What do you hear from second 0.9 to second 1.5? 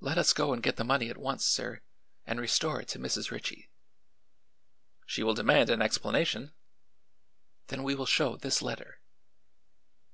at once,